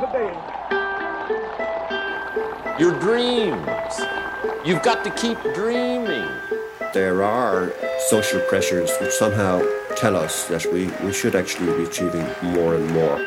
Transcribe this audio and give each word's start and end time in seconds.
today. 0.00 0.32
Your 2.78 2.98
dreams. 2.98 4.00
You've 4.64 4.82
got 4.82 5.04
to 5.04 5.10
keep 5.10 5.38
dreaming. 5.54 6.26
There 6.94 7.22
are 7.22 7.72
social 8.08 8.40
pressures 8.48 8.90
which 9.00 9.12
somehow 9.12 9.62
tell 9.96 10.16
us 10.16 10.48
that 10.48 10.64
we, 10.72 10.86
we 11.04 11.12
should 11.12 11.36
actually 11.36 11.76
be 11.76 11.84
achieving 11.84 12.26
more 12.42 12.74
and 12.74 12.90
more. 12.90 13.26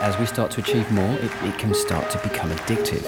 As 0.00 0.16
we 0.18 0.26
start 0.26 0.50
to 0.52 0.60
achieve 0.60 0.90
more, 0.92 1.14
it, 1.16 1.32
it 1.42 1.58
can 1.58 1.74
start 1.74 2.10
to 2.10 2.18
become 2.18 2.50
addictive. 2.50 3.04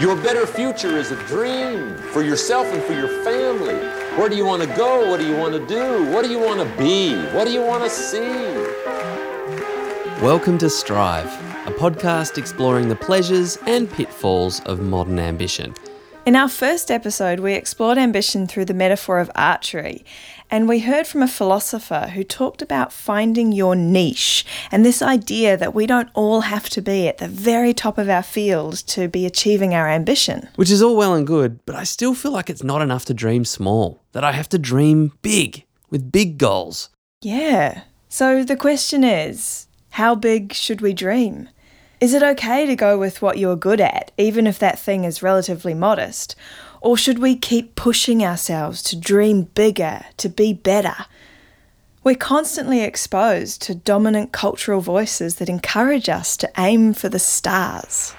Your 0.00 0.16
better 0.16 0.46
future 0.46 0.96
is 0.96 1.12
a 1.12 1.26
dream 1.26 1.96
for 2.12 2.22
yourself 2.22 2.66
and 2.66 2.82
for 2.82 2.94
your 2.94 3.08
family. 3.22 3.76
Where 4.18 4.28
do 4.28 4.36
you 4.36 4.46
want 4.46 4.62
to 4.62 4.68
go? 4.68 5.10
What 5.10 5.20
do 5.20 5.26
you 5.26 5.36
want 5.36 5.52
to 5.52 5.66
do? 5.66 6.10
What 6.10 6.24
do 6.24 6.30
you 6.30 6.40
want 6.40 6.60
to 6.60 6.78
be? 6.78 7.14
What 7.34 7.46
do 7.46 7.52
you 7.52 7.62
want 7.62 7.84
to 7.84 7.90
see? 7.90 8.61
Welcome 10.22 10.56
to 10.58 10.70
Strive, 10.70 11.26
a 11.66 11.72
podcast 11.72 12.38
exploring 12.38 12.88
the 12.88 12.94
pleasures 12.94 13.58
and 13.66 13.90
pitfalls 13.90 14.60
of 14.60 14.78
modern 14.78 15.18
ambition. 15.18 15.74
In 16.24 16.36
our 16.36 16.48
first 16.48 16.92
episode, 16.92 17.40
we 17.40 17.54
explored 17.54 17.98
ambition 17.98 18.46
through 18.46 18.66
the 18.66 18.72
metaphor 18.72 19.18
of 19.18 19.32
archery, 19.34 20.04
and 20.48 20.68
we 20.68 20.78
heard 20.78 21.08
from 21.08 21.22
a 21.22 21.26
philosopher 21.26 22.12
who 22.14 22.22
talked 22.22 22.62
about 22.62 22.92
finding 22.92 23.50
your 23.50 23.74
niche 23.74 24.46
and 24.70 24.86
this 24.86 25.02
idea 25.02 25.56
that 25.56 25.74
we 25.74 25.88
don't 25.88 26.08
all 26.14 26.42
have 26.42 26.68
to 26.68 26.80
be 26.80 27.08
at 27.08 27.18
the 27.18 27.26
very 27.26 27.74
top 27.74 27.98
of 27.98 28.08
our 28.08 28.22
field 28.22 28.76
to 28.86 29.08
be 29.08 29.26
achieving 29.26 29.74
our 29.74 29.88
ambition. 29.88 30.48
Which 30.54 30.70
is 30.70 30.80
all 30.80 30.96
well 30.96 31.14
and 31.14 31.26
good, 31.26 31.58
but 31.66 31.74
I 31.74 31.82
still 31.82 32.14
feel 32.14 32.30
like 32.30 32.48
it's 32.48 32.62
not 32.62 32.80
enough 32.80 33.04
to 33.06 33.12
dream 33.12 33.44
small, 33.44 34.00
that 34.12 34.22
I 34.22 34.30
have 34.30 34.48
to 34.50 34.58
dream 34.60 35.10
big, 35.22 35.64
with 35.90 36.12
big 36.12 36.38
goals. 36.38 36.90
Yeah. 37.22 37.82
So 38.08 38.44
the 38.44 38.56
question 38.56 39.02
is 39.02 39.66
how 39.92 40.14
big 40.14 40.54
should 40.54 40.80
we 40.80 40.94
dream? 40.94 41.50
Is 42.00 42.14
it 42.14 42.22
okay 42.22 42.64
to 42.64 42.74
go 42.74 42.98
with 42.98 43.20
what 43.20 43.36
you're 43.36 43.56
good 43.56 43.80
at, 43.80 44.10
even 44.16 44.46
if 44.46 44.58
that 44.58 44.78
thing 44.78 45.04
is 45.04 45.22
relatively 45.22 45.74
modest? 45.74 46.34
Or 46.80 46.96
should 46.96 47.18
we 47.18 47.36
keep 47.36 47.74
pushing 47.74 48.24
ourselves 48.24 48.82
to 48.84 48.98
dream 48.98 49.42
bigger, 49.54 50.06
to 50.16 50.30
be 50.30 50.54
better? 50.54 50.96
We're 52.02 52.14
constantly 52.14 52.80
exposed 52.82 53.60
to 53.62 53.74
dominant 53.74 54.32
cultural 54.32 54.80
voices 54.80 55.34
that 55.34 55.50
encourage 55.50 56.08
us 56.08 56.38
to 56.38 56.50
aim 56.56 56.94
for 56.94 57.10
the 57.10 57.18
stars. 57.18 58.14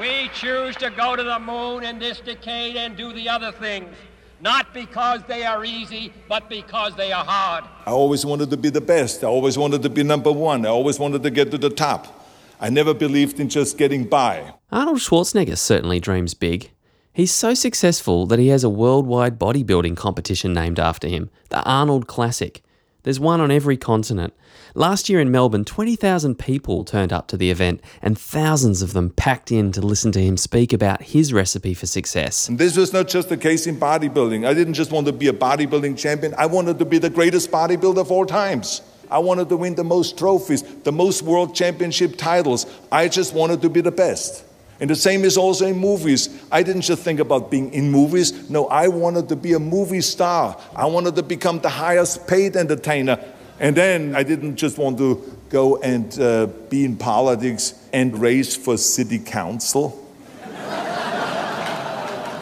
We 0.00 0.28
choose 0.34 0.74
to 0.76 0.90
go 0.90 1.14
to 1.14 1.22
the 1.22 1.38
moon 1.38 1.84
in 1.84 2.00
this 2.00 2.18
decade 2.18 2.76
and 2.76 2.96
do 2.96 3.12
the 3.12 3.28
other 3.28 3.52
things, 3.52 3.94
not 4.40 4.72
because 4.72 5.22
they 5.28 5.44
are 5.44 5.64
easy, 5.64 6.12
but 6.28 6.48
because 6.48 6.94
they 6.96 7.12
are 7.12 7.24
hard. 7.24 7.64
I 7.86 7.90
always 7.90 8.24
wanted 8.24 8.50
to 8.50 8.56
be 8.56 8.70
the 8.70 8.80
best. 8.80 9.24
I 9.24 9.26
always 9.26 9.58
wanted 9.58 9.82
to 9.82 9.90
be 9.90 10.02
number 10.02 10.32
one. 10.32 10.64
I 10.64 10.68
always 10.68 10.98
wanted 10.98 11.22
to 11.22 11.30
get 11.30 11.50
to 11.50 11.58
the 11.58 11.70
top. 11.70 12.14
I 12.60 12.70
never 12.70 12.94
believed 12.94 13.38
in 13.40 13.48
just 13.48 13.78
getting 13.78 14.04
by. 14.04 14.54
Arnold 14.72 14.98
Schwarzenegger 14.98 15.56
certainly 15.56 16.00
dreams 16.00 16.34
big. 16.34 16.70
He's 17.12 17.32
so 17.32 17.54
successful 17.54 18.26
that 18.26 18.38
he 18.38 18.48
has 18.48 18.62
a 18.62 18.70
worldwide 18.70 19.38
bodybuilding 19.38 19.96
competition 19.96 20.52
named 20.52 20.78
after 20.78 21.08
him, 21.08 21.30
the 21.48 21.62
Arnold 21.64 22.06
Classic. 22.06 22.62
There's 23.08 23.18
one 23.18 23.40
on 23.40 23.50
every 23.50 23.78
continent. 23.78 24.34
Last 24.74 25.08
year 25.08 25.18
in 25.18 25.30
Melbourne, 25.30 25.64
20,000 25.64 26.38
people 26.38 26.84
turned 26.84 27.10
up 27.10 27.26
to 27.28 27.38
the 27.38 27.50
event, 27.50 27.80
and 28.02 28.18
thousands 28.18 28.82
of 28.82 28.92
them 28.92 29.08
packed 29.08 29.50
in 29.50 29.72
to 29.72 29.80
listen 29.80 30.12
to 30.12 30.20
him 30.20 30.36
speak 30.36 30.74
about 30.74 31.00
his 31.00 31.32
recipe 31.32 31.72
for 31.72 31.86
success. 31.86 32.50
And 32.50 32.58
this 32.58 32.76
was 32.76 32.92
not 32.92 33.08
just 33.08 33.30
the 33.30 33.38
case 33.38 33.66
in 33.66 33.78
bodybuilding. 33.80 34.46
I 34.46 34.52
didn't 34.52 34.74
just 34.74 34.92
want 34.92 35.06
to 35.06 35.14
be 35.14 35.28
a 35.28 35.32
bodybuilding 35.32 35.96
champion, 35.96 36.34
I 36.36 36.44
wanted 36.44 36.78
to 36.80 36.84
be 36.84 36.98
the 36.98 37.08
greatest 37.08 37.50
bodybuilder 37.50 37.96
of 37.96 38.12
all 38.12 38.26
times. 38.26 38.82
I 39.10 39.20
wanted 39.20 39.48
to 39.48 39.56
win 39.56 39.74
the 39.74 39.84
most 39.84 40.18
trophies, 40.18 40.62
the 40.62 40.92
most 40.92 41.22
world 41.22 41.54
championship 41.54 42.18
titles. 42.18 42.66
I 42.92 43.08
just 43.08 43.32
wanted 43.32 43.62
to 43.62 43.70
be 43.70 43.80
the 43.80 43.90
best. 43.90 44.44
And 44.80 44.88
the 44.88 44.96
same 44.96 45.24
is 45.24 45.36
also 45.36 45.66
in 45.66 45.76
movies. 45.76 46.28
I 46.52 46.62
didn't 46.62 46.82
just 46.82 47.02
think 47.02 47.18
about 47.20 47.50
being 47.50 47.72
in 47.72 47.90
movies. 47.90 48.48
No, 48.48 48.66
I 48.66 48.88
wanted 48.88 49.28
to 49.28 49.36
be 49.36 49.54
a 49.54 49.58
movie 49.58 50.00
star. 50.00 50.56
I 50.74 50.86
wanted 50.86 51.16
to 51.16 51.22
become 51.22 51.58
the 51.58 51.68
highest 51.68 52.26
paid 52.28 52.56
entertainer. 52.56 53.18
And 53.58 53.76
then 53.76 54.14
I 54.14 54.22
didn't 54.22 54.56
just 54.56 54.78
want 54.78 54.98
to 54.98 55.36
go 55.48 55.78
and 55.78 56.18
uh, 56.20 56.46
be 56.68 56.84
in 56.84 56.96
politics 56.96 57.74
and 57.92 58.16
race 58.18 58.54
for 58.56 58.76
city 58.76 59.18
council. 59.18 60.04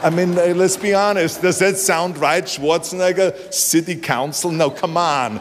I 0.02 0.10
mean, 0.10 0.38
uh, 0.38 0.52
let's 0.54 0.76
be 0.76 0.92
honest. 0.94 1.40
Does 1.40 1.58
that 1.60 1.78
sound 1.78 2.18
right, 2.18 2.44
Schwarzenegger? 2.44 3.52
City 3.52 3.96
council? 3.96 4.50
No, 4.50 4.70
come 4.70 4.96
on. 4.96 5.40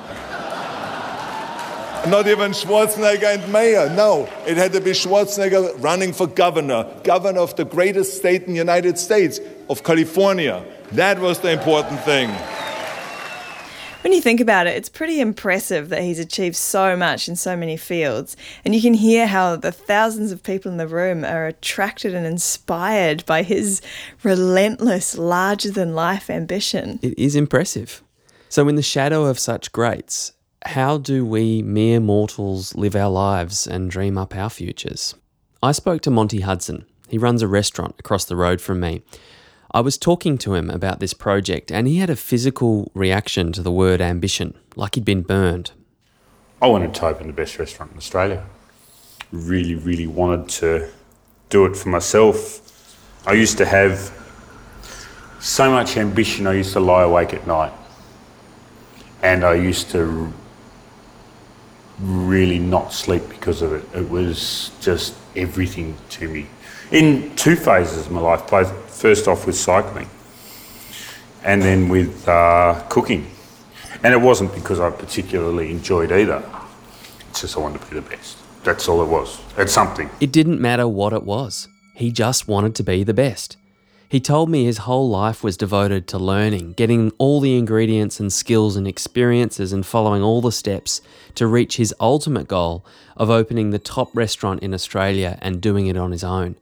Not 2.07 2.27
even 2.27 2.51
Schwarzenegger 2.51 3.33
and 3.33 3.51
mayor. 3.51 3.89
No, 3.89 4.29
it 4.45 4.57
had 4.57 4.73
to 4.73 4.81
be 4.81 4.91
Schwarzenegger 4.91 5.81
running 5.81 6.13
for 6.13 6.27
governor, 6.27 6.85
governor 7.03 7.39
of 7.39 7.55
the 7.55 7.66
greatest 7.66 8.17
state 8.17 8.43
in 8.43 8.53
the 8.53 8.59
United 8.59 8.99
States, 8.99 9.39
of 9.69 9.83
California. 9.83 10.63
That 10.91 11.19
was 11.19 11.39
the 11.39 11.51
important 11.51 11.99
thing. 12.01 12.29
When 14.03 14.13
you 14.13 14.21
think 14.21 14.39
about 14.39 14.67
it, 14.67 14.75
it's 14.75 14.88
pretty 14.88 15.19
impressive 15.19 15.89
that 15.89 16.03
he's 16.03 16.19
achieved 16.19 16.55
so 16.55 16.95
much 16.95 17.27
in 17.27 17.35
so 17.35 17.57
many 17.57 17.75
fields. 17.75 18.37
And 18.63 18.75
you 18.75 18.81
can 18.83 18.93
hear 18.93 19.25
how 19.25 19.55
the 19.55 19.72
thousands 19.72 20.31
of 20.31 20.43
people 20.43 20.72
in 20.72 20.77
the 20.77 20.87
room 20.87 21.25
are 21.25 21.47
attracted 21.47 22.13
and 22.13 22.23
inspired 22.23 23.25
by 23.25 23.41
his 23.41 23.81
relentless, 24.22 25.17
larger 25.17 25.72
than 25.72 25.95
life 25.95 26.29
ambition. 26.29 26.99
It 27.01 27.17
is 27.17 27.35
impressive. 27.35 28.03
So, 28.47 28.67
in 28.67 28.75
the 28.75 28.83
shadow 28.83 29.25
of 29.25 29.39
such 29.39 29.72
greats, 29.72 30.33
how 30.66 30.98
do 30.98 31.26
we 31.26 31.62
mere 31.62 32.00
mortals 32.00 32.76
live 32.76 32.96
our 32.96 33.09
lives 33.09 33.68
and 33.68 33.90
dream 33.90 34.18
up 34.18 34.36
our 34.36 34.50
futures? 34.50 35.16
I 35.62 35.72
spoke 35.72 36.02
to 36.02 36.12
Monty 36.12 36.42
Hudson. 36.42 36.86
He 37.08 37.18
runs 37.18 37.42
a 37.42 37.48
restaurant 37.48 37.96
across 38.00 38.26
the 38.26 38.36
road 38.36 38.59
from 38.59 38.80
me. 38.80 39.03
I 39.72 39.81
was 39.81 39.98
talking 39.98 40.38
to 40.40 40.56
him 40.56 40.70
about 40.70 41.00
this 41.00 41.14
project, 41.14 41.72
and 41.72 41.88
he 41.88 41.98
had 41.98 42.09
a 42.09 42.16
physical 42.16 42.92
reaction 42.94 43.52
to 43.53 43.62
the 43.62 43.72
word 43.72 44.02
ambition, 44.02 44.58
like 44.76 44.96
he'd 44.96 45.06
been 45.06 45.22
burned. 45.22 45.72
I 46.62 46.68
wanted 46.68 46.94
to 46.96 47.06
open 47.06 47.28
the 47.28 47.34
best 47.34 47.59
restaurant 47.59 47.92
in 47.92 47.97
Australia. 47.97 48.46
Really, 49.32 49.76
really 49.76 50.08
wanted 50.08 50.50
to 50.50 50.90
do 51.50 51.66
it 51.66 51.76
for 51.76 51.90
myself. 51.90 52.62
I 53.28 53.34
used 53.34 53.58
to 53.59 53.66
have 53.66 54.12
so 55.40 55.70
much 55.70 55.96
ambition, 55.97 56.47
I 56.47 56.53
used 56.53 56.74
to 56.74 56.80
lie 56.80 57.03
awake 57.03 57.34
at 57.34 57.46
night. 57.46 57.74
And 59.22 59.44
I 59.44 59.56
used 59.56 59.92
to 59.92 60.34
really 62.00 62.59
not 62.59 62.94
sleep 62.94 63.28
because 63.29 63.61
of 63.61 63.73
it. 63.73 63.83
It 63.94 64.09
was 64.09 64.72
just 64.81 65.16
everything 65.35 65.95
to 66.11 66.28
me. 66.28 66.47
In 66.91 67.35
two 67.35 67.56
phases 67.56 68.06
of 68.06 68.11
my 68.11 68.22
life, 68.22 68.50
first 68.89 69.28
off 69.28 69.45
with 69.45 69.56
cycling 69.56 70.09
and 71.44 71.61
then 71.61 71.89
with 71.89 72.28
uh, 72.28 72.84
cooking. 72.89 73.28
And 74.03 74.13
it 74.13 74.22
wasn't 74.22 74.53
because 74.53 74.79
I 74.79 74.89
particularly 74.89 75.72
enjoyed 75.72 76.11
either. 76.11 76.44
It's 77.29 77.41
just 77.41 77.57
I 77.57 77.59
wanted 77.61 77.81
to 77.81 77.88
be 77.88 77.95
the 77.95 78.09
best. 78.09 78.38
That's 78.63 78.88
all 78.88 79.01
it 79.01 79.07
was. 79.07 79.39
It's 79.57 79.73
something. 79.73 80.09
It 80.19 80.31
didn't 80.31 80.59
matter 80.59 80.88
what 80.88 81.13
it 81.13 81.23
was. 81.23 81.67
He 81.94 82.11
just 82.11 82.47
wanted 82.47 82.75
to 82.75 82.84
be 82.84 83.03
the 83.03 83.13
best. 83.13 83.57
He 84.07 84.19
told 84.19 84.49
me 84.49 84.66
his 84.66 84.79
whole 84.79 85.09
life 85.09 85.43
was 85.43 85.57
devoted 85.57 86.07
to 86.07 86.19
learning, 86.19 86.73
getting 86.73 87.11
all 87.17 87.39
the 87.39 87.57
ingredients 87.57 88.19
and 88.19 88.31
skills 88.31 88.75
and 88.75 88.88
experiences 88.88 89.73
and 89.73 89.85
following 89.85 90.21
all 90.21 90.41
the 90.41 90.51
steps 90.51 91.01
to 91.33 91.47
reach 91.47 91.77
his 91.77 91.93
ultimate 91.99 92.47
goal 92.47 92.85
of 93.17 93.31
opening 93.31 93.71
the 93.71 93.79
top 93.79 94.16
restaurant 94.16 94.61
in 94.61 94.73
Australia 94.73 95.39
and 95.41 95.59
doing 95.59 95.88
it 95.88 95.97
on 95.97 96.11
his 96.11 96.23
own. 96.23 96.55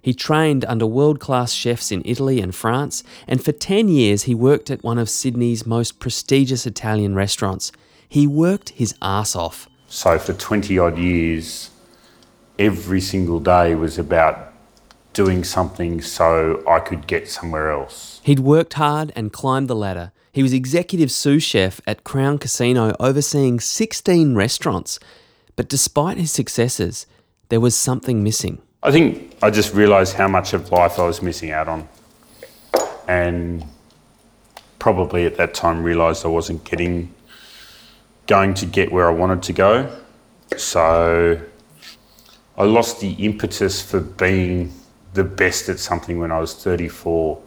He 0.00 0.14
trained 0.14 0.64
under 0.64 0.86
world 0.86 1.20
class 1.20 1.52
chefs 1.52 1.92
in 1.92 2.00
Italy 2.06 2.40
and 2.40 2.54
France, 2.54 3.04
and 3.26 3.44
for 3.44 3.52
10 3.52 3.88
years 3.88 4.22
he 4.22 4.34
worked 4.34 4.70
at 4.70 4.82
one 4.82 4.98
of 4.98 5.10
Sydney's 5.10 5.66
most 5.66 5.98
prestigious 5.98 6.66
Italian 6.66 7.14
restaurants. 7.14 7.70
He 8.08 8.26
worked 8.26 8.70
his 8.70 8.94
ass 9.02 9.36
off. 9.36 9.68
So 9.88 10.18
for 10.18 10.32
20 10.32 10.78
odd 10.78 10.96
years, 10.96 11.70
every 12.58 13.02
single 13.02 13.40
day 13.40 13.74
was 13.74 13.98
about 13.98 14.47
doing 15.18 15.42
something 15.42 16.00
so 16.00 16.62
I 16.64 16.78
could 16.78 17.08
get 17.08 17.28
somewhere 17.28 17.72
else. 17.72 18.20
He'd 18.22 18.38
worked 18.38 18.74
hard 18.74 19.12
and 19.16 19.32
climbed 19.32 19.66
the 19.66 19.74
ladder. 19.74 20.12
He 20.30 20.44
was 20.44 20.52
executive 20.52 21.10
sous 21.10 21.42
chef 21.42 21.80
at 21.88 22.04
Crown 22.04 22.38
Casino, 22.38 22.94
overseeing 23.00 23.58
16 23.58 24.36
restaurants. 24.36 25.00
But 25.56 25.68
despite 25.68 26.18
his 26.18 26.30
successes, 26.30 27.04
there 27.48 27.58
was 27.58 27.74
something 27.74 28.22
missing. 28.22 28.62
I 28.84 28.92
think 28.92 29.34
I 29.42 29.50
just 29.50 29.74
realised 29.74 30.14
how 30.14 30.28
much 30.28 30.52
of 30.52 30.70
life 30.70 31.00
I 31.00 31.06
was 31.06 31.20
missing 31.20 31.50
out 31.50 31.66
on. 31.66 31.88
And 33.08 33.64
probably 34.78 35.26
at 35.26 35.36
that 35.38 35.52
time 35.52 35.82
realised 35.82 36.24
I 36.24 36.28
wasn't 36.28 36.62
getting 36.62 37.12
going 38.28 38.54
to 38.54 38.66
get 38.66 38.92
where 38.92 39.08
I 39.08 39.12
wanted 39.12 39.42
to 39.42 39.52
go. 39.52 39.98
So 40.56 41.40
I 42.56 42.62
lost 42.62 43.00
the 43.00 43.14
impetus 43.14 43.82
for 43.82 43.98
being 43.98 44.77
the 45.14 45.24
best 45.24 45.68
at 45.68 45.78
something 45.78 46.18
when 46.18 46.32
I 46.32 46.38
was 46.38 46.54
34. 46.54 47.40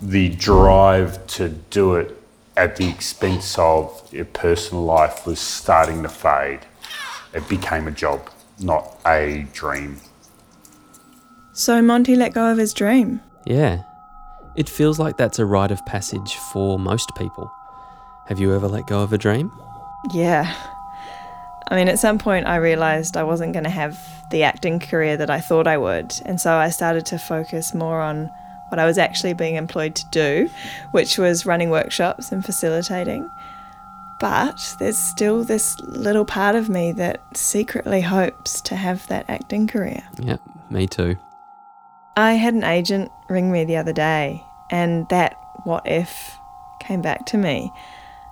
The 0.00 0.28
drive 0.30 1.26
to 1.28 1.48
do 1.48 1.96
it 1.96 2.16
at 2.56 2.76
the 2.76 2.88
expense 2.88 3.58
of 3.58 4.08
your 4.12 4.24
personal 4.24 4.84
life 4.84 5.26
was 5.26 5.40
starting 5.40 6.02
to 6.02 6.08
fade. 6.08 6.60
It 7.34 7.48
became 7.48 7.86
a 7.86 7.90
job, 7.90 8.28
not 8.60 8.98
a 9.06 9.46
dream. 9.52 9.98
So 11.52 11.82
Monty 11.82 12.16
let 12.16 12.34
go 12.34 12.50
of 12.50 12.58
his 12.58 12.72
dream. 12.72 13.20
Yeah. 13.46 13.82
It 14.56 14.68
feels 14.68 14.98
like 14.98 15.16
that's 15.16 15.38
a 15.38 15.46
rite 15.46 15.70
of 15.70 15.84
passage 15.86 16.34
for 16.52 16.78
most 16.78 17.12
people. 17.16 17.52
Have 18.26 18.38
you 18.38 18.54
ever 18.54 18.68
let 18.68 18.86
go 18.86 19.00
of 19.00 19.12
a 19.12 19.18
dream? 19.18 19.52
Yeah. 20.12 20.54
I 21.68 21.76
mean, 21.76 21.88
at 21.88 21.98
some 21.98 22.18
point, 22.18 22.46
I 22.46 22.56
realised 22.56 23.16
I 23.16 23.24
wasn't 23.24 23.52
going 23.52 23.64
to 23.64 23.70
have 23.70 23.98
the 24.30 24.42
acting 24.42 24.80
career 24.80 25.16
that 25.18 25.30
I 25.30 25.40
thought 25.40 25.66
I 25.66 25.76
would. 25.76 26.14
And 26.24 26.40
so 26.40 26.54
I 26.54 26.70
started 26.70 27.04
to 27.06 27.18
focus 27.18 27.74
more 27.74 28.00
on 28.00 28.30
what 28.70 28.78
I 28.78 28.86
was 28.86 28.98
actually 28.98 29.34
being 29.34 29.56
employed 29.56 29.94
to 29.96 30.06
do, 30.10 30.50
which 30.92 31.18
was 31.18 31.46
running 31.46 31.70
workshops 31.70 32.32
and 32.32 32.44
facilitating. 32.44 33.28
But 34.18 34.76
there's 34.78 34.98
still 34.98 35.44
this 35.44 35.78
little 35.80 36.24
part 36.24 36.56
of 36.56 36.68
me 36.68 36.92
that 36.92 37.20
secretly 37.36 38.00
hopes 38.00 38.60
to 38.62 38.74
have 38.74 39.06
that 39.08 39.26
acting 39.28 39.66
career. 39.66 40.02
Yeah, 40.18 40.38
me 40.70 40.86
too. 40.86 41.16
I 42.16 42.32
had 42.32 42.54
an 42.54 42.64
agent 42.64 43.12
ring 43.28 43.52
me 43.52 43.64
the 43.64 43.76
other 43.76 43.92
day, 43.92 44.42
and 44.70 45.08
that 45.10 45.36
what 45.64 45.86
if 45.86 46.36
came 46.80 47.00
back 47.00 47.26
to 47.26 47.38
me. 47.38 47.70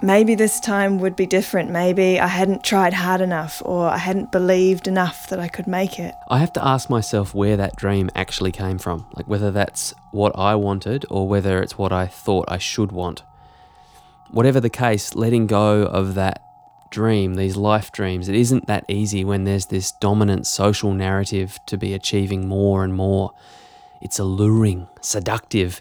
Maybe 0.02 0.34
this 0.34 0.60
time 0.60 0.98
would 0.98 1.16
be 1.16 1.24
different. 1.24 1.70
Maybe 1.70 2.20
I 2.20 2.26
hadn't 2.26 2.62
tried 2.62 2.92
hard 2.92 3.22
enough, 3.22 3.62
or 3.64 3.88
I 3.88 3.96
hadn't 3.96 4.30
believed 4.30 4.86
enough 4.86 5.28
that 5.30 5.40
I 5.40 5.48
could 5.48 5.66
make 5.66 5.98
it. 5.98 6.14
I 6.28 6.38
have 6.38 6.52
to 6.52 6.64
ask 6.64 6.90
myself 6.90 7.34
where 7.34 7.56
that 7.56 7.76
dream 7.76 8.10
actually 8.14 8.52
came 8.52 8.76
from, 8.76 9.06
like 9.14 9.26
whether 9.26 9.50
that's 9.50 9.94
what 10.12 10.38
I 10.38 10.54
wanted 10.54 11.06
or 11.08 11.26
whether 11.26 11.62
it's 11.62 11.78
what 11.78 11.92
I 11.92 12.06
thought 12.06 12.44
I 12.48 12.58
should 12.58 12.92
want. 12.92 13.22
Whatever 14.30 14.60
the 14.60 14.68
case, 14.68 15.14
letting 15.14 15.46
go 15.46 15.84
of 15.84 16.14
that 16.14 16.42
dream, 16.90 17.34
these 17.34 17.56
life 17.56 17.90
dreams, 17.90 18.28
it 18.28 18.34
isn't 18.34 18.66
that 18.66 18.84
easy 18.88 19.24
when 19.24 19.44
there's 19.44 19.66
this 19.66 19.92
dominant 19.92 20.46
social 20.46 20.92
narrative 20.92 21.58
to 21.68 21.78
be 21.78 21.94
achieving 21.94 22.46
more 22.46 22.84
and 22.84 22.94
more. 22.94 23.32
It's 24.02 24.18
alluring, 24.18 24.88
seductive. 25.00 25.80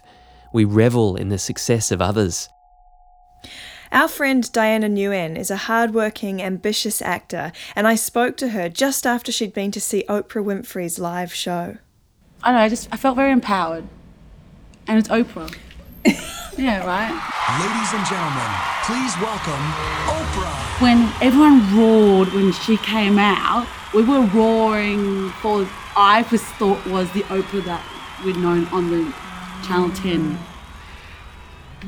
We 0.54 0.64
revel 0.64 1.16
in 1.16 1.28
the 1.28 1.38
success 1.38 1.90
of 1.90 2.00
others. 2.00 2.48
Our 3.92 4.08
friend 4.08 4.50
Diana 4.52 4.88
Nguyen 4.88 5.38
is 5.38 5.50
a 5.50 5.56
hardworking, 5.56 6.42
ambitious 6.42 7.00
actor, 7.00 7.52
and 7.76 7.86
I 7.86 7.94
spoke 7.94 8.36
to 8.38 8.48
her 8.48 8.68
just 8.68 9.06
after 9.06 9.30
she'd 9.30 9.52
been 9.52 9.70
to 9.72 9.80
see 9.80 10.04
Oprah 10.08 10.44
Winfrey's 10.44 10.98
live 10.98 11.32
show. 11.32 11.78
I 12.42 12.52
know, 12.52 12.58
I 12.58 12.68
just 12.68 12.88
I 12.90 12.96
felt 12.96 13.16
very 13.16 13.30
empowered. 13.30 13.84
And 14.88 14.98
it's 14.98 15.08
Oprah. 15.08 15.54
yeah, 16.58 16.84
right? 16.84 17.14
Ladies 17.60 17.92
and 17.94 18.06
gentlemen, 18.06 18.50
please 18.84 19.14
welcome 19.22 19.64
Oprah. 20.10 20.82
When 20.82 21.12
everyone 21.22 21.76
roared 21.76 22.32
when 22.32 22.52
she 22.52 22.76
came 22.78 23.18
out, 23.18 23.66
we 23.94 24.02
were 24.02 24.26
roaring 24.26 25.30
for 25.42 25.68
I 25.96 26.24
just 26.24 26.44
thought 26.56 26.84
was 26.86 27.10
the 27.12 27.22
Oprah 27.22 27.64
that 27.64 27.84
we'd 28.24 28.36
known 28.36 28.66
on 28.66 28.90
the 28.90 29.14
Channel 29.64 29.90
10 29.90 30.38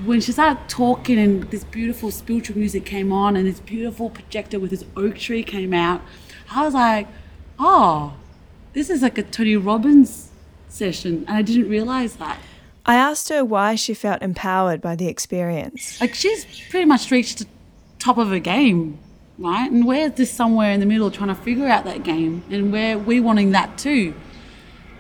when 0.05 0.21
she 0.21 0.33
started 0.33 0.69
talking 0.69 1.19
and 1.19 1.45
this 1.51 1.65
beautiful 1.65 2.11
spiritual 2.11 2.57
music 2.59 2.85
came 2.85 3.13
on 3.13 3.37
and 3.37 3.47
this 3.47 3.61
beautiful 3.61 4.11
projector 4.11 4.59
with 4.59 4.71
this 4.71 4.85
oak 4.97 5.19
tree 5.19 5.43
came 5.43 5.73
out, 5.73 6.03
I 6.51 6.65
was 6.65 6.75
like, 6.75 7.09
oh, 7.59 8.15
this 8.73 8.91
is 8.91 9.03
like 9.03 9.19
a 9.19 9.23
Tony 9.23 9.57
Robbins 9.57 10.31
session. 10.69 11.25
And 11.27 11.37
I 11.37 11.43
didn't 11.43 11.69
realize 11.69 12.17
that. 12.17 12.39
I 12.87 12.95
asked 12.95 13.29
her 13.29 13.45
why 13.45 13.75
she 13.75 13.93
felt 13.93 14.23
empowered 14.23 14.81
by 14.81 14.97
the 14.97 15.09
experience. 15.09 16.01
Like 16.01 16.15
she's 16.15 16.47
pretty 16.71 16.87
much 16.87 17.11
reached 17.11 17.41
the 17.41 17.47
top 17.99 18.17
of 18.19 18.29
her 18.29 18.39
game, 18.39 18.99
right? 19.39 19.71
And 19.71 19.87
we're 19.87 20.09
just 20.09 20.35
somewhere 20.35 20.73
in 20.73 20.81
the 20.81 20.87
middle 20.87 21.11
trying 21.11 21.29
to 21.29 21.35
figure 21.35 21.67
out 21.67 21.85
that 21.85 22.03
game. 22.03 22.43
And 22.51 22.73
we're 22.73 22.97
we 22.97 23.21
wanting 23.21 23.51
that 23.51 23.77
too. 23.77 24.15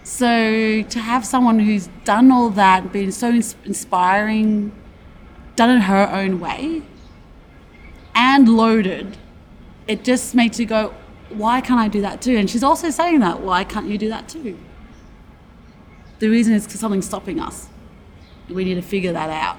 So 0.08 0.82
to 0.82 0.98
have 1.00 1.26
someone 1.26 1.58
who's 1.58 1.90
done 2.04 2.32
all 2.32 2.48
that, 2.50 2.92
been 2.94 3.12
so 3.12 3.28
inspiring, 3.28 4.72
done 5.54 5.68
it 5.68 5.80
her 5.82 6.08
own 6.10 6.40
way, 6.40 6.80
and 8.14 8.48
loaded, 8.48 9.18
it 9.86 10.04
just 10.04 10.34
makes 10.34 10.58
you 10.58 10.64
go, 10.64 10.94
why 11.28 11.60
can't 11.60 11.78
I 11.78 11.88
do 11.88 12.00
that 12.00 12.22
too? 12.22 12.38
And 12.38 12.48
she's 12.48 12.64
also 12.64 12.88
saying 12.88 13.20
that, 13.20 13.42
why 13.42 13.64
can't 13.64 13.86
you 13.86 13.98
do 13.98 14.08
that 14.08 14.30
too? 14.30 14.58
The 16.20 16.28
reason 16.28 16.54
is 16.54 16.64
because 16.64 16.80
something's 16.80 17.06
stopping 17.06 17.38
us. 17.38 17.68
We 18.48 18.64
need 18.64 18.76
to 18.76 18.82
figure 18.82 19.12
that 19.12 19.28
out. 19.28 19.58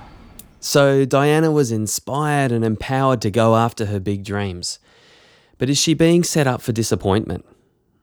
So 0.59 1.05
Diana 1.05 1.51
was 1.51 1.71
inspired 1.71 2.51
and 2.51 2.65
empowered 2.65 3.21
to 3.21 3.29
go 3.29 3.55
after 3.55 3.85
her 3.85 3.99
big 3.99 4.25
dreams. 4.25 4.79
But 5.59 5.69
is 5.69 5.77
she 5.77 5.93
being 5.93 6.23
set 6.23 6.47
up 6.47 6.59
for 6.63 6.71
disappointment? 6.71 7.45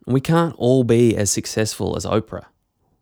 We 0.06 0.20
can't 0.20 0.54
all 0.56 0.84
be 0.84 1.16
as 1.16 1.30
successful 1.30 1.96
as 1.96 2.04
Oprah. 2.04 2.46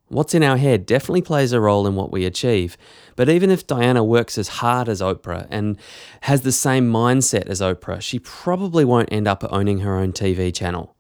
What's 0.09 0.35
in 0.35 0.43
our 0.43 0.57
head 0.57 0.87
definitely 0.87 1.23
plays 1.23 1.53
a 1.53 1.61
role 1.61 1.87
in 1.87 1.97
what 1.97 2.13
we 2.13 2.25
achieve. 2.25 2.77
But 3.17 3.29
even 3.29 3.51
if 3.51 3.67
Diana 3.67 4.05
works 4.05 4.39
as 4.39 4.49
hard 4.49 4.89
as 4.89 5.01
Oprah 5.01 5.47
and 5.51 5.77
has 6.23 6.43
the 6.43 6.53
same 6.53 6.91
mindset 6.91 7.47
as 7.47 7.61
Oprah, 7.61 8.01
she 8.01 8.19
probably 8.19 8.85
won't 8.85 9.13
end 9.13 9.27
up 9.27 9.45
owning 9.51 9.81
her 9.81 9.97
own 9.97 10.13
TV 10.13 10.55
channel. 10.55 10.95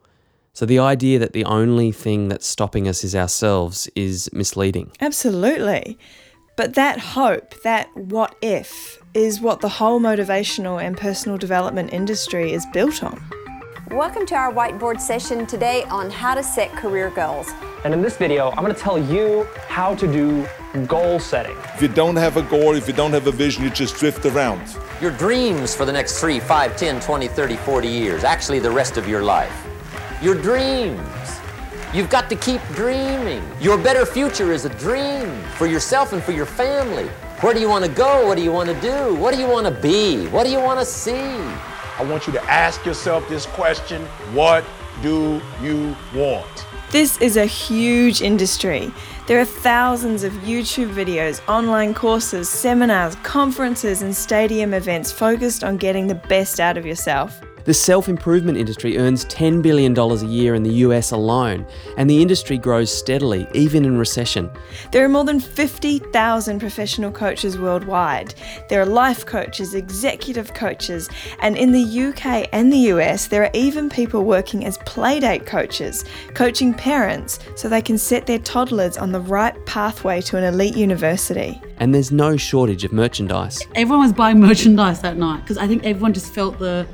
So 0.53 0.67
the 0.67 0.79
idea 0.79 1.19
that 1.19 1.33
the 1.33 1.45
only 1.45 1.91
thing 1.91 2.29
that's 2.29 2.47
stopping 2.47 2.87
us 2.87 3.03
is 3.05 3.15
ourselves 3.15 3.89
is 3.95 4.31
misleading. 4.33 4.93
Absolutely. 5.01 5.99
But 6.57 6.75
that 6.75 6.99
hope, 7.01 7.61
that 7.63 7.95
what 7.97 8.37
if, 8.41 8.99
is 9.15 9.41
what 9.41 9.61
the 9.61 9.69
whole 9.69 10.01
motivational 10.01 10.83
and 10.83 10.97
personal 10.97 11.39
development 11.39 11.93
industry 11.93 12.53
is 12.53 12.65
built 12.73 13.03
on. 13.03 13.21
Welcome 13.91 14.25
to 14.27 14.35
our 14.35 14.51
whiteboard 14.51 14.99
session 14.99 15.47
today 15.47 15.85
on 15.85 16.11
how 16.11 16.35
to 16.35 16.43
set 16.43 16.73
career 16.73 17.11
goals. 17.11 17.51
And 17.85 17.93
in 17.93 18.01
this 18.01 18.17
video, 18.17 18.51
I'm 18.53 18.65
going 18.65 18.75
to 18.75 18.81
tell 18.81 18.99
you 18.99 19.47
how 19.69 19.95
to 19.97 20.11
do 20.11 20.49
goal 20.87 21.21
setting. 21.21 21.55
If 21.75 21.83
you 21.83 21.89
don't 21.89 22.17
have 22.17 22.39
a 22.39 22.43
goal, 22.43 22.75
if 22.77 22.89
you 22.89 22.95
don't 22.95 23.13
have 23.13 23.27
a 23.27 23.31
vision, 23.31 23.63
you 23.63 23.69
just 23.69 23.97
drift 23.97 24.25
around. 24.25 24.75
Your 25.03 25.11
dreams 25.11 25.75
for 25.75 25.85
the 25.85 25.93
next 25.93 26.19
3, 26.19 26.41
5, 26.41 26.77
10, 26.79 27.01
20, 27.03 27.29
30, 27.29 27.57
40 27.57 27.87
years, 27.89 28.25
actually 28.25 28.59
the 28.59 28.71
rest 28.71 28.97
of 28.97 29.07
your 29.07 29.23
life. 29.23 29.67
Your 30.23 30.35
dreams. 30.35 30.99
You've 31.93 32.11
got 32.11 32.31
to 32.31 32.37
keep 32.37 32.63
dreaming. 32.73 33.47
Your 33.61 33.77
better 33.77 34.07
future 34.07 34.51
is 34.53 34.65
a 34.65 34.71
dream 34.71 35.31
for 35.57 35.67
yourself 35.67 36.15
and 36.15 36.23
for 36.23 36.33
your 36.33 36.47
family. 36.47 37.09
Where 37.41 37.53
do 37.53 37.61
you 37.61 37.69
want 37.69 37.85
to 37.85 37.91
go? 37.91 38.27
What 38.27 38.39
do 38.39 38.43
you 38.43 38.51
want 38.51 38.71
to 38.71 38.81
do? 38.81 39.15
What 39.15 39.35
do 39.35 39.41
you 39.41 39.47
want 39.47 39.67
to 39.67 39.83
be? 39.83 40.27
What 40.29 40.45
do 40.45 40.51
you 40.51 40.61
want 40.61 40.81
to 40.81 40.87
see? 40.87 41.39
I 41.97 42.03
want 42.05 42.27
you 42.27 42.33
to 42.33 42.43
ask 42.51 42.85
yourself 42.85 43.29
this 43.29 43.47
question 43.47 44.03
What 44.33 44.65
do 45.03 45.41
you 45.63 45.95
want? 46.15 46.67
This 46.91 47.21
is 47.21 47.37
a 47.37 47.47
huge 47.47 48.23
industry. 48.23 48.93
There 49.27 49.41
are 49.41 49.45
thousands 49.45 50.23
of 50.23 50.33
YouTube 50.35 50.93
videos, 50.93 51.41
online 51.49 51.95
courses, 51.95 52.49
seminars, 52.49 53.15
conferences, 53.17 54.03
and 54.03 54.15
stadium 54.15 54.75
events 54.75 55.11
focused 55.11 55.65
on 55.65 55.77
getting 55.77 56.07
the 56.07 56.15
best 56.15 56.61
out 56.61 56.77
of 56.77 56.85
yourself. 56.85 57.41
The 57.65 57.73
self 57.73 58.11
improvement 58.11 58.59
industry 58.59 58.99
earns 58.99 59.25
$10 59.25 59.63
billion 59.63 59.99
a 59.99 60.25
year 60.27 60.55
in 60.55 60.65
the 60.65 60.75
US 60.87 61.13
alone, 61.13 61.67
and 61.97 62.11
the 62.11 62.21
industry 62.21 62.59
grows 62.59 62.93
steadily, 62.93 63.47
even 63.55 63.87
in 63.87 63.97
recession. 63.97 64.51
There 64.93 65.03
are 65.03 65.09
more 65.09 65.25
than 65.25 65.41
50,000 65.41 66.59
professional 66.59 67.11
coaches 67.11 67.59
worldwide. 67.59 68.35
There 68.69 68.83
are 68.83 68.87
life 68.87 69.25
coaches, 69.25 69.75
executive 69.75 70.53
coaches, 70.53 71.09
and 71.41 71.57
in 71.57 71.73
the 71.73 72.09
UK 72.09 72.49
and 72.53 72.71
the 72.71 72.93
US, 72.93 73.29
there 73.29 73.45
are 73.45 73.51
even 73.55 73.89
people 73.89 74.25
working 74.25 74.67
as 74.67 74.77
playdate 74.79 75.47
coaches, 75.47 76.05
coaching 76.35 76.75
parents 76.75 77.39
so 77.57 77.71
they 77.71 77.81
can 77.81 77.97
set 77.97 78.27
their 78.27 78.41
toddlers 78.41 78.99
on 78.99 79.11
the 79.11 79.21
right 79.21 79.55
pathway 79.65 80.21
to 80.21 80.37
an 80.37 80.45
elite 80.45 80.77
university. 80.77 81.61
And 81.79 81.95
there's 81.95 82.13
no 82.13 82.37
shortage 82.37 82.85
of 82.85 82.93
merchandise. 82.93 83.67
Everyone 83.75 84.05
was 84.05 84.13
buying 84.13 84.39
merchandise 84.39 85.01
that 85.01 85.17
night 85.17 85.41
because 85.41 85.57
I 85.57 85.67
think 85.67 85.85
everyone 85.85 86.13
just 86.13 86.33
felt 86.33 86.59
the 86.59 86.87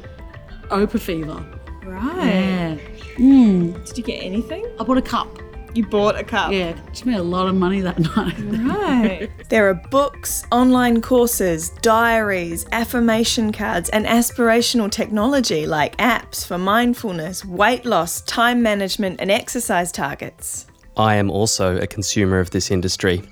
Oprah 0.71 1.01
fever. 1.01 1.45
Right. 1.85 2.25
Yeah. 2.25 2.79
Mm. 3.17 3.87
Did 3.87 3.99
you 3.99 4.05
get 4.05 4.23
anything? 4.23 4.67
I 4.79 4.85
bought 4.85 4.99
a 4.99 5.03
cup. 5.03 5.29
You 5.75 5.87
bought 5.87 6.19
a 6.19 6.25
cup? 6.25 6.53
Yeah. 6.53 6.77
She 6.93 7.05
made 7.05 7.17
a 7.17 7.23
lot 7.23 7.47
of 7.49 7.55
money 7.55 7.81
that 7.81 7.99
night. 8.17 8.35
Right. 8.39 9.31
there 9.49 9.69
are 9.69 9.75
books, 9.75 10.45
online 10.51 11.01
courses, 11.01 11.71
diaries, 11.83 12.67
affirmation 12.73 13.53
cards, 13.53 13.89
and 13.91 14.07
aspirational 14.07 14.91
technology 14.91 15.67
like 15.67 15.97
apps 15.99 16.47
for 16.47 16.59
mindfulness, 16.59 17.45
weight 17.45 17.85
loss, 17.85 18.21
time 18.23 18.63
management, 18.63 19.21
and 19.21 19.31
exercise 19.31 19.93
targets. 19.93 20.67
I 20.97 21.17
am 21.17 21.31
also 21.31 21.77
a 21.77 21.87
consumer 21.87 22.41
of 22.41 22.51
this 22.51 22.71
industry. 22.71 23.23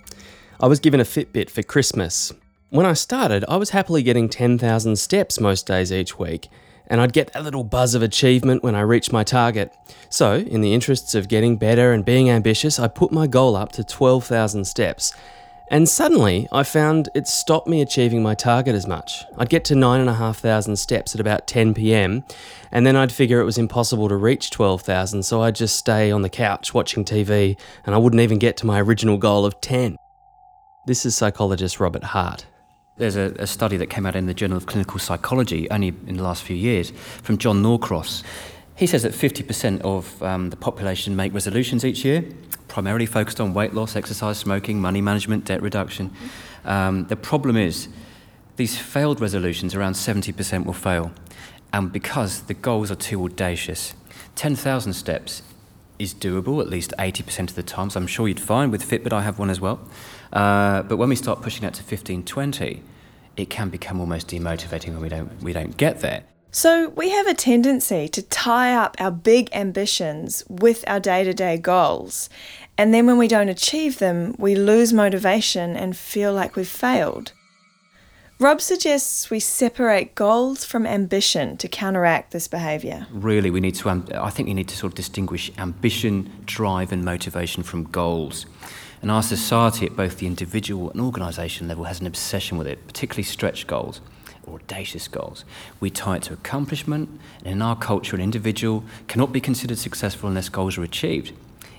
I 0.61 0.67
was 0.67 0.81
given 0.81 1.01
a 1.01 1.05
Fitbit 1.05 1.51
for 1.51 1.63
Christmas. 1.63 2.33
When 2.71 2.87
I 2.87 2.93
started, 2.93 3.45
I 3.49 3.57
was 3.57 3.71
happily 3.71 4.03
getting 4.03 4.29
10,000 4.29 4.97
steps 4.97 5.41
most 5.41 5.67
days 5.67 5.93
each 5.93 6.19
week 6.19 6.49
and 6.89 7.01
I'd 7.01 7.13
get 7.13 7.33
that 7.33 7.45
little 7.45 7.65
buzz 7.65 7.95
of 7.95 8.03
achievement 8.03 8.63
when 8.63 8.75
I 8.75 8.81
reached 8.81 9.13
my 9.13 9.25
target. 9.25 9.73
So, 10.09 10.37
in 10.37 10.61
the 10.61 10.75
interests 10.75 11.15
of 11.15 11.29
getting 11.29 11.57
better 11.57 11.93
and 11.93 12.05
being 12.05 12.31
ambitious, 12.31 12.79
I 12.79 12.89
put 12.89 13.13
my 13.13 13.27
goal 13.27 13.57
up 13.57 13.73
to 13.73 13.85
12,000 13.85 14.65
steps. 14.65 15.15
And 15.71 15.87
suddenly, 15.87 16.49
I 16.51 16.63
found 16.63 17.11
it 17.15 17.29
stopped 17.29 17.69
me 17.69 17.83
achieving 17.83 18.23
my 18.23 18.35
target 18.35 18.75
as 18.75 18.87
much. 18.87 19.25
I'd 19.37 19.51
get 19.51 19.67
to 19.67 19.75
9,500 19.75 20.77
steps 20.77 21.15
at 21.15 21.21
about 21.21 21.47
10 21.47 21.75
pm, 21.75 22.25
and 22.73 22.87
then 22.87 22.97
I'd 22.97 23.13
figure 23.13 23.41
it 23.41 23.45
was 23.45 23.59
impossible 23.59 24.09
to 24.09 24.17
reach 24.17 24.51
12,000, 24.51 25.23
so 25.23 25.43
I'd 25.43 25.55
just 25.55 25.77
stay 25.77 26.11
on 26.11 26.23
the 26.23 26.31
couch 26.31 26.73
watching 26.73 27.05
TV, 27.05 27.59
and 27.85 27.95
I 27.95 27.99
wouldn't 27.99 28.23
even 28.23 28.39
get 28.39 28.57
to 28.59 28.67
my 28.67 28.81
original 28.81 29.19
goal 29.19 29.45
of 29.45 29.61
10. 29.61 29.99
This 30.87 31.05
is 31.05 31.15
psychologist 31.15 31.81
Robert 31.81 32.05
Hart. 32.05 32.47
There's 32.99 33.17
a, 33.17 33.35
a, 33.39 33.47
study 33.47 33.77
that 33.77 33.87
came 33.87 34.07
out 34.07 34.17
in 34.17 34.27
the 34.27 34.35
Journal 34.35 34.57
of 34.57 34.67
Clinical 34.67 34.99
Psychology 34.99 35.71
only 35.71 35.95
in 36.07 36.17
the 36.17 36.23
last 36.23 36.43
few 36.43 36.57
years 36.57 36.91
from 37.23 37.39
John 37.39 37.63
Norcross. 37.63 38.25
He 38.75 38.87
says 38.87 39.05
that 39.05 39.13
50% 39.13 39.81
of 39.83 40.21
um, 40.23 40.51
the 40.51 40.57
population 40.57 41.15
make 41.15 41.33
resolutions 41.33 41.85
each 41.85 42.05
year, 42.05 42.25
primarily 42.67 43.07
focused 43.07 43.41
on 43.41 43.55
weight 43.55 43.73
loss, 43.73 43.95
exercise, 43.95 44.39
smoking, 44.39 44.81
money 44.81 45.01
management, 45.01 45.45
debt 45.45 45.63
reduction. 45.63 46.13
Um, 46.65 47.07
the 47.07 47.17
problem 47.17 47.57
is, 47.57 47.89
these 48.57 48.77
failed 48.77 49.21
resolutions, 49.21 49.77
around 49.77 49.93
70% 49.93 50.65
will 50.65 50.73
fail. 50.73 51.13
And 51.73 51.93
because 51.93 52.43
the 52.43 52.55
goals 52.55 52.91
are 52.91 52.97
too 52.97 53.25
audacious, 53.25 53.95
10,000 54.35 54.93
steps 54.93 55.43
is 55.99 56.15
doable 56.15 56.61
at 56.61 56.69
least 56.69 56.93
80% 56.99 57.51
of 57.51 57.55
the 57.55 57.63
time, 57.63 57.91
so 57.91 58.01
I'm 58.01 58.07
sure 58.07 58.29
you'd 58.29 58.41
find 58.41 58.73
with 58.73 58.89
Fitbit, 58.89 59.13
I 59.13 59.23
have 59.23 59.39
one 59.39 59.51
as 59.51 59.61
well. 59.61 59.81
Uh, 60.33 60.83
but 60.83 60.97
when 60.97 61.09
we 61.09 61.17
start 61.17 61.43
pushing 61.43 61.63
that 61.63 61.75
to 61.75 61.83
15, 61.83 62.25
20, 62.25 62.83
it 63.37 63.51
can 63.51 63.69
become 63.69 64.01
almost 64.01 64.29
demotivating 64.29 64.89
when 64.89 65.01
we 65.01 65.09
don't, 65.09 65.43
we 65.43 65.53
don't 65.53 65.77
get 65.77 66.01
there. 66.01 66.25
So, 66.51 66.89
we 66.91 67.11
have 67.11 67.27
a 67.27 67.35
tendency 67.35 68.09
to 68.09 68.23
tie 68.23 68.75
up 68.75 68.97
our 68.99 69.11
big 69.11 69.51
ambitions 69.53 70.43
with 70.49 70.83
our 70.87 70.99
day 70.99 71.23
to 71.23 71.35
day 71.35 71.59
goals. 71.59 72.31
And 72.79 72.95
then 72.95 73.07
when 73.07 73.19
we 73.19 73.29
don't 73.29 73.51
achieve 73.51 73.99
them, 73.99 74.35
we 74.39 74.55
lose 74.55 74.93
motivation 74.93 75.77
and 75.77 75.97
feel 75.97 76.33
like 76.33 76.57
we've 76.57 76.67
failed. 76.67 77.33
Rob 78.41 78.61
suggests 78.61 79.31
we 79.31 79.41
separate 79.41 80.15
goals 80.15 80.65
from 80.65 80.87
ambition 80.87 81.57
to 81.57 81.67
counteract 81.67 82.31
this 82.31 82.47
behaviour. 82.47 83.09
Really, 83.11 83.51
we 83.51 83.59
need 83.59 83.75
to, 83.75 83.91
um, 83.91 84.07
I 84.15 84.31
think 84.31 84.47
we 84.47 84.55
need 84.55 84.69
to 84.69 84.77
sort 84.77 84.93
of 84.93 84.97
distinguish 84.97 85.51
ambition, 85.59 86.31
drive, 86.47 86.93
and 86.93 87.05
motivation 87.05 87.65
from 87.65 87.85
goals. 87.85 88.47
And 89.01 89.11
our 89.11 89.23
society, 89.23 89.87
at 89.87 89.95
both 89.95 90.19
the 90.19 90.27
individual 90.27 90.91
and 90.91 91.01
organisation 91.01 91.69
level, 91.69 91.85
has 91.85 92.01
an 92.01 92.07
obsession 92.07 92.59
with 92.59 92.67
it, 92.67 92.87
particularly 92.87 93.23
stretch 93.23 93.67
goals 93.67 94.01
or 94.45 94.57
audacious 94.57 95.07
goals. 95.09 95.45
We 95.79 95.91
tie 95.91 96.17
it 96.17 96.23
to 96.25 96.33
accomplishment, 96.33 97.09
and 97.39 97.49
in 97.49 97.63
our 97.63 97.77
culture, 97.77 98.17
an 98.17 98.23
individual 98.23 98.85
cannot 99.07 99.33
be 99.33 99.41
considered 99.41 99.79
successful 99.79 100.29
unless 100.29 100.49
goals 100.49 100.79
are 100.79 100.83
achieved. 100.83 101.33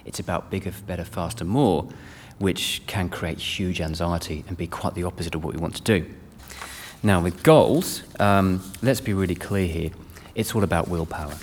It's 0.06 0.20
about 0.20 0.50
bigger, 0.50 0.72
better, 0.88 1.04
faster, 1.04 1.44
more, 1.44 1.90
which 2.38 2.82
can 2.88 3.10
create 3.10 3.40
huge 3.40 3.82
anxiety 3.82 4.46
and 4.48 4.56
be 4.56 4.68
quite 4.68 4.94
the 4.96 5.04
opposite 5.04 5.36
of 5.36 5.44
what 5.44 5.54
we 5.54 5.60
want 5.60 5.76
to 5.76 5.82
do. 5.82 6.06
Now, 7.04 7.22
with 7.22 7.44
goals, 7.44 8.04
um, 8.20 8.62
let's 8.82 9.02
be 9.02 9.14
really 9.14 9.36
clear 9.36 9.68
here 9.68 9.90
it's 10.36 10.56
all 10.56 10.64
about 10.64 10.88
willpower. 10.88 11.36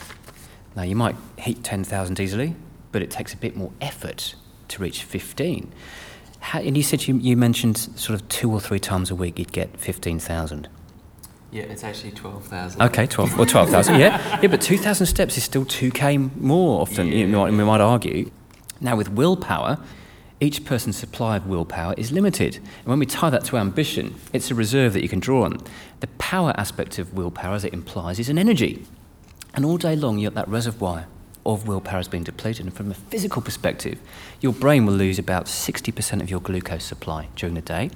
Now, 0.75 0.83
you 0.83 0.97
might 0.97 1.16
hit 1.37 1.62
10,000 1.64 2.18
easily, 2.18 2.54
but 2.92 3.02
it 3.02 3.11
takes 3.11 3.35
a 3.35 3.37
bit 3.37 3.56
more 3.56 3.73
effort 3.80 4.35
to 4.68 4.82
reach 4.82 5.02
15. 5.04 5.73
How, 6.40 6.61
and 6.61 6.76
you 6.76 6.82
said 6.82 7.08
you, 7.08 7.16
you 7.16 7.37
mentioned 7.37 7.76
sort 7.76 8.20
of 8.20 8.28
two 8.28 8.50
or 8.52 8.61
three 8.61 8.78
times 8.78 9.11
a 9.11 9.14
week 9.14 9.38
you'd 9.38 9.52
get 9.52 9.76
15,000. 9.78 10.68
Yeah, 11.50 11.62
it's 11.64 11.85
actually 11.85 12.12
12,000. 12.12 12.82
Okay, 12.82 13.06
12 13.06 13.40
or 13.40 13.46
12,000, 13.46 13.99
yeah. 13.99 14.40
Yeah, 14.42 14.49
but 14.49 14.61
2,000 14.61 15.06
steps 15.06 15.37
is 15.37 15.44
still 15.44 15.64
2k 15.64 16.37
more 16.37 16.80
often, 16.80 17.08
yeah. 17.08 17.14
you 17.14 17.26
know, 17.26 17.44
we 17.44 17.50
might 17.50 17.80
argue. 17.80 18.30
Now, 18.80 18.96
with 18.96 19.08
willpower, 19.08 19.78
each 20.38 20.64
person's 20.64 20.96
supply 20.96 21.37
of 21.37 21.46
willpower 21.46 21.94
is 21.96 22.12
limited. 22.12 22.56
And 22.56 22.87
when 22.87 22.99
we 22.99 23.06
tie 23.06 23.30
that 23.30 23.44
to 23.46 23.56
ambition, 23.56 24.16
it's 24.32 24.50
a 24.50 24.54
reserve 24.54 24.92
that 24.92 25.02
you 25.02 25.08
can 25.08 25.20
draw 25.20 25.44
on. 25.44 25.58
The 26.00 26.08
power 26.18 26.52
aspect 26.56 26.99
of 26.99 27.14
willpower, 27.14 27.54
as 27.54 27.64
it 27.64 27.73
implies, 27.73 28.18
is 28.18 28.28
an 28.28 28.38
energy. 28.38 28.85
And 29.54 29.64
all 29.64 29.78
day 29.78 29.96
long, 29.96 30.18
you're 30.18 30.28
at 30.28 30.35
that 30.35 30.49
reservoir 30.49 31.06
of 31.46 31.66
willpower 31.66 31.98
has 31.98 32.08
been 32.08 32.24
depleted. 32.24 32.66
And 32.66 32.74
from 32.74 32.90
a 32.90 32.94
physical 32.94 33.42
perspective, 33.42 33.98
your 34.40 34.52
brain 34.52 34.86
will 34.86 34.94
lose 34.94 35.18
about 35.18 35.46
60% 35.46 36.20
of 36.20 36.30
your 36.30 36.40
glucose 36.40 36.84
supply 36.84 37.28
during 37.36 37.54
the 37.54 37.60
day. 37.60 37.90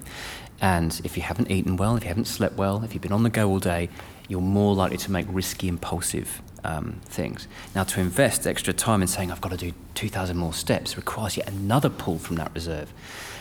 And 0.60 1.00
if 1.04 1.16
you 1.16 1.22
haven't 1.22 1.50
eaten 1.50 1.76
well, 1.76 1.96
if 1.96 2.04
you 2.04 2.08
haven't 2.08 2.26
slept 2.26 2.56
well, 2.56 2.84
if 2.84 2.92
you've 2.92 3.02
been 3.02 3.12
on 3.12 3.22
the 3.22 3.30
go 3.30 3.48
all 3.48 3.58
day, 3.58 3.88
you're 4.28 4.40
more 4.40 4.74
likely 4.74 4.98
to 4.98 5.10
make 5.10 5.26
risky, 5.28 5.68
impulsive 5.68 6.42
um, 6.64 7.00
things. 7.06 7.48
Now, 7.74 7.84
to 7.84 8.00
invest 8.00 8.46
extra 8.46 8.72
time 8.72 9.02
in 9.02 9.08
saying, 9.08 9.32
I've 9.32 9.40
got 9.40 9.50
to 9.50 9.56
do 9.56 9.72
2,000 9.94 10.36
more 10.36 10.52
steps, 10.52 10.96
requires 10.96 11.36
yet 11.36 11.48
another 11.48 11.88
pull 11.88 12.18
from 12.18 12.36
that 12.36 12.52
reserve. 12.54 12.92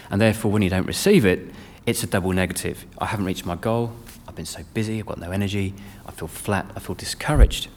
And 0.09 0.19
therefore, 0.19 0.51
when 0.51 0.61
you 0.61 0.69
don't 0.69 0.87
receive 0.87 1.25
it, 1.25 1.51
it's 1.85 2.03
a 2.03 2.07
double 2.07 2.31
negative. 2.31 2.85
I 2.97 3.07
haven't 3.07 3.25
reached 3.25 3.45
my 3.45 3.55
goal, 3.55 3.93
I've 4.27 4.35
been 4.35 4.45
so 4.45 4.61
busy, 4.73 4.99
I've 4.99 5.05
got 5.05 5.19
no 5.19 5.31
energy, 5.31 5.73
I 6.05 6.11
feel 6.11 6.27
flat, 6.27 6.65
I 6.75 6.79
feel 6.79 6.95
discouraged. 6.95 7.67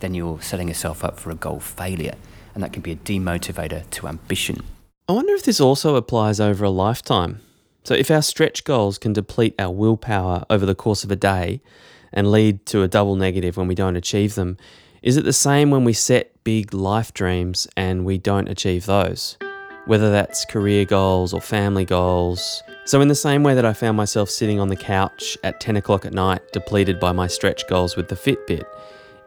Then 0.00 0.14
you're 0.14 0.40
setting 0.40 0.68
yourself 0.68 1.04
up 1.04 1.18
for 1.18 1.30
a 1.30 1.34
goal 1.34 1.60
failure, 1.60 2.14
and 2.54 2.62
that 2.62 2.72
can 2.72 2.82
be 2.82 2.92
a 2.92 2.96
demotivator 2.96 3.88
to 3.90 4.08
ambition. 4.08 4.64
I 5.08 5.12
wonder 5.12 5.34
if 5.34 5.44
this 5.44 5.60
also 5.60 5.96
applies 5.96 6.40
over 6.40 6.64
a 6.64 6.70
lifetime. 6.70 7.40
So, 7.84 7.94
if 7.94 8.10
our 8.10 8.22
stretch 8.22 8.64
goals 8.64 8.98
can 8.98 9.12
deplete 9.12 9.54
our 9.58 9.70
willpower 9.70 10.44
over 10.50 10.66
the 10.66 10.74
course 10.74 11.04
of 11.04 11.10
a 11.10 11.16
day 11.16 11.60
and 12.12 12.30
lead 12.30 12.66
to 12.66 12.82
a 12.82 12.88
double 12.88 13.16
negative 13.16 13.56
when 13.56 13.68
we 13.68 13.74
don't 13.74 13.96
achieve 13.96 14.34
them, 14.34 14.56
is 15.02 15.16
it 15.16 15.24
the 15.24 15.32
same 15.32 15.70
when 15.70 15.84
we 15.84 15.94
set 15.94 16.44
big 16.44 16.74
life 16.74 17.14
dreams 17.14 17.66
and 17.76 18.04
we 18.04 18.18
don't 18.18 18.48
achieve 18.48 18.84
those? 18.86 19.38
Whether 19.86 20.10
that's 20.10 20.44
career 20.44 20.84
goals 20.84 21.32
or 21.32 21.40
family 21.40 21.86
goals. 21.86 22.62
So, 22.84 23.00
in 23.00 23.08
the 23.08 23.14
same 23.14 23.42
way 23.42 23.54
that 23.54 23.64
I 23.64 23.72
found 23.72 23.96
myself 23.96 24.28
sitting 24.28 24.60
on 24.60 24.68
the 24.68 24.76
couch 24.76 25.38
at 25.42 25.60
10 25.60 25.76
o'clock 25.76 26.04
at 26.04 26.12
night, 26.12 26.42
depleted 26.52 27.00
by 27.00 27.12
my 27.12 27.26
stretch 27.26 27.66
goals 27.66 27.96
with 27.96 28.08
the 28.08 28.14
Fitbit, 28.14 28.64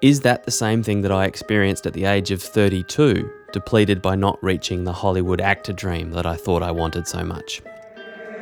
is 0.04 0.20
that 0.20 0.44
the 0.44 0.52
same 0.52 0.84
thing 0.84 1.02
that 1.02 1.14
I 1.14 1.24
experienced 1.24 1.86
at 1.88 1.94
the 1.94 2.04
age 2.04 2.30
of 2.32 2.42
32, 2.42 3.32
depleted 3.54 4.02
by 4.02 4.18
not 4.18 4.38
reaching 4.44 4.84
the 4.84 4.92
Hollywood 4.92 5.40
actor 5.40 5.72
dream 5.72 6.12
that 6.12 6.26
I 6.26 6.36
thought 6.36 6.62
I 6.62 6.72
wanted 6.72 7.08
so 7.08 7.24
much? 7.24 7.62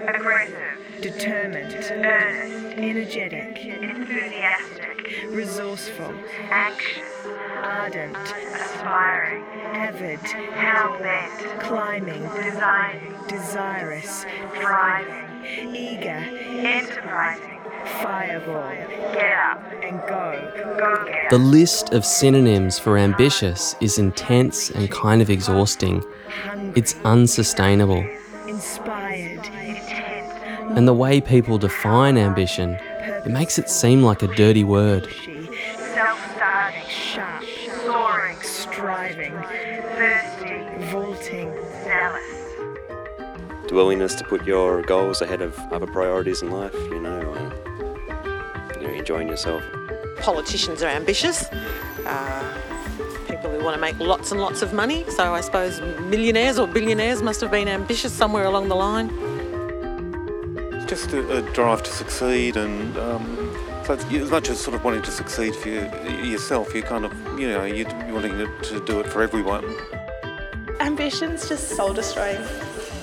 Aggressive, 0.07 0.57
determined, 1.01 1.71
earnest, 1.91 2.77
energetic, 2.79 3.63
enthusiastic, 3.63 5.27
resourceful, 5.29 6.11
anxious, 6.49 7.27
ardent, 7.61 8.17
aspiring, 8.17 9.43
avid, 9.75 10.19
hell-bent, 10.19 11.61
climbing, 11.61 12.23
designing, 12.23 13.15
desirous, 13.27 14.25
driving, 14.59 15.75
eager, 15.75 16.09
enterprising, 16.09 17.60
fireball, 17.88 18.71
get 19.13 19.33
up. 19.33 19.63
And 19.83 20.00
go, 20.01 20.51
go 20.77 21.05
get 21.05 21.25
up. 21.25 21.29
The 21.29 21.38
list 21.38 21.93
of 21.93 22.05
synonyms 22.05 22.79
for 22.79 22.97
ambitious 22.97 23.75
is 23.81 23.97
intense 23.97 24.69
and 24.71 24.89
kind 24.91 25.21
of 25.21 25.29
exhausting. 25.29 26.03
It's 26.75 26.95
unsustainable. 27.03 28.05
Inspired, 28.47 29.45
intent, 29.45 30.77
And 30.77 30.88
the 30.88 30.93
way 30.93 31.21
people 31.21 31.57
define 31.57 32.17
ambition, 32.17 32.77
it 33.25 33.27
makes 33.31 33.57
it 33.59 33.69
seem 33.69 34.01
like 34.03 34.23
a 34.23 34.27
dirty 34.35 34.63
word. 34.63 35.07
self-starting, 35.93 36.83
sharp, 36.88 37.43
soaring, 37.85 38.38
striving, 38.41 39.33
thirsty, 39.33 40.85
vaulting, 40.91 41.51
zealous. 41.83 42.23
the 43.67 43.75
willingness 43.75 44.15
to 44.15 44.23
put 44.25 44.45
your 44.45 44.81
goals 44.83 45.21
ahead 45.21 45.41
of 45.41 45.57
other 45.71 45.88
priorities 45.88 46.41
in 46.41 46.51
life, 46.51 46.73
you 46.73 47.00
know, 47.00 47.19
you 47.19 47.25
know 47.25 47.40
enjoying 49.01 49.27
yourself. 49.27 49.63
Politicians 50.17 50.84
are 50.84 50.88
ambitious. 50.88 51.46
Uh, 52.05 52.62
people 53.27 53.50
who 53.50 53.63
want 53.63 53.74
to 53.74 53.81
make 53.81 53.98
lots 54.00 54.31
and 54.31 54.39
lots 54.39 54.62
of 54.62 54.74
money. 54.74 55.03
So 55.10 55.34
I 55.34 55.41
suppose 55.41 55.81
millionaires 56.13 56.60
or 56.60 56.67
billionaires 56.67 57.24
must 57.24 57.41
have 57.41 57.50
been 57.50 57.67
ambitious 57.67 58.13
somewhere 58.13 58.46
along 58.46 58.70
the 58.70 58.75
line. 58.75 59.10
Just 60.88 61.13
a, 61.13 61.38
a 61.38 61.41
drive 61.53 61.81
to 61.84 61.91
succeed, 61.91 62.58
and 62.58 62.96
um, 62.98 63.25
so 63.86 63.93
it's, 63.93 64.05
as 64.05 64.29
much 64.29 64.50
as 64.50 64.60
sort 64.60 64.75
of 64.75 64.84
wanting 64.84 65.01
to 65.01 65.12
succeed 65.12 65.55
for 65.55 65.70
you, 65.70 65.81
yourself, 66.31 66.75
you 66.75 66.84
kind 66.84 67.05
of, 67.05 67.12
you 67.39 67.48
know, 67.48 67.63
you're 67.63 67.88
wanting 68.13 68.38
to, 68.38 68.48
to 68.63 68.86
do 68.86 69.00
it 69.00 69.08
for 69.08 69.24
everyone. 69.24 69.65
Ambition's 70.79 71.48
just 71.48 71.70
soul 71.70 71.93
destroying, 71.93 72.43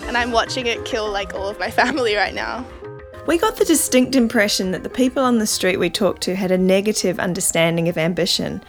and 0.02 0.16
I'm 0.16 0.30
watching 0.30 0.66
it 0.66 0.84
kill 0.84 1.10
like 1.10 1.34
all 1.34 1.48
of 1.48 1.58
my 1.58 1.70
family 1.82 2.14
right 2.14 2.34
now. 2.34 2.66
We 3.28 3.36
got 3.36 3.56
the 3.56 3.66
distinct 3.66 4.16
impression 4.16 4.70
that 4.70 4.84
the 4.84 4.88
people 4.88 5.22
on 5.22 5.36
the 5.36 5.46
street 5.46 5.76
we 5.76 5.90
talked 5.90 6.22
to 6.22 6.34
had 6.34 6.50
a 6.50 6.56
negative 6.56 7.20
understanding 7.20 7.86
of 7.90 7.98
ambition. 7.98 8.62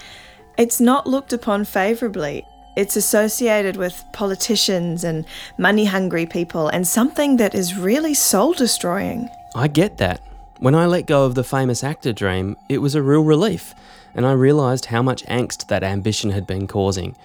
It's 0.57 0.81
not 0.81 1.07
looked 1.07 1.31
upon 1.31 1.63
favourably. 1.63 2.45
It's 2.75 2.97
associated 2.97 3.77
with 3.77 4.03
politicians 4.11 5.05
and 5.05 5.25
money 5.57 5.85
hungry 5.85 6.25
people 6.25 6.67
and 6.67 6.85
something 6.85 7.37
that 7.37 7.55
is 7.55 7.77
really 7.77 8.13
soul 8.13 8.51
destroying. 8.51 9.29
I 9.55 9.69
get 9.69 9.97
that. 9.99 10.19
When 10.57 10.75
I 10.75 10.87
let 10.87 11.05
go 11.05 11.23
of 11.23 11.35
the 11.35 11.43
famous 11.45 11.81
actor 11.81 12.11
dream, 12.11 12.57
it 12.67 12.79
was 12.79 12.95
a 12.95 13.01
real 13.01 13.23
relief, 13.23 13.73
and 14.13 14.25
I 14.25 14.33
realised 14.33 14.87
how 14.87 15.01
much 15.01 15.23
angst 15.27 15.69
that 15.69 15.85
ambition 15.85 16.31
had 16.31 16.45
been 16.45 16.67
causing. 16.67 17.15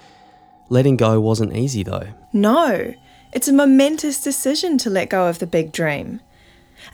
Letting 0.68 0.96
go 0.96 1.20
wasn't 1.20 1.56
easy 1.56 1.82
though. 1.82 2.06
No, 2.32 2.94
It's 3.32 3.48
a 3.48 3.52
momentous 3.52 4.22
decision 4.22 4.78
to 4.78 4.88
let 4.88 5.10
go 5.10 5.26
of 5.26 5.40
the 5.40 5.48
big 5.48 5.72
dream. 5.72 6.20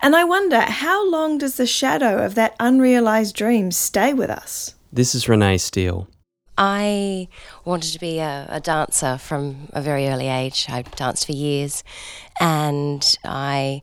And 0.02 0.16
I 0.16 0.24
wonder 0.24 0.60
how 0.60 1.08
long 1.10 1.38
does 1.38 1.56
the 1.56 1.66
shadow 1.66 2.24
of 2.24 2.34
that 2.34 2.56
unrealised 2.58 3.34
dream 3.36 3.70
stay 3.70 4.14
with 4.14 4.30
us? 4.30 4.74
This 4.92 5.14
is 5.14 5.28
Renee 5.28 5.58
Steele. 5.58 6.08
I 6.58 7.28
wanted 7.64 7.92
to 7.92 7.98
be 7.98 8.18
a, 8.18 8.46
a, 8.50 8.60
dancer 8.60 9.16
from 9.16 9.68
a 9.72 9.80
very 9.80 10.08
early 10.08 10.28
age. 10.28 10.66
I 10.68 10.82
danced 10.82 11.24
for 11.24 11.32
years 11.32 11.82
and 12.38 13.16
I 13.24 13.80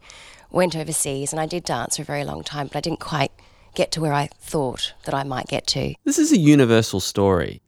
went 0.51 0.75
overseas 0.75 1.33
and 1.33 1.39
I 1.39 1.47
did 1.47 1.63
dance 1.63 1.95
for 1.95 2.03
a 2.03 2.05
very 2.05 2.23
long 2.23 2.43
time, 2.43 2.67
but 2.67 2.75
I 2.75 2.81
didn't 2.81 2.99
quite 2.99 3.31
get 3.73 3.91
to 3.93 4.01
where 4.01 4.13
I 4.13 4.29
thought 4.39 4.93
that 5.05 5.15
I 5.15 5.23
might 5.23 5.47
get 5.47 5.65
to. 5.67 5.95
This 6.03 6.19
is 6.19 6.31
a 6.31 6.37
universal 6.37 6.99
story, 6.99 7.61